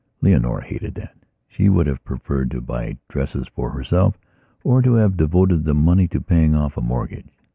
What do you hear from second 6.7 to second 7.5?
a mortgage.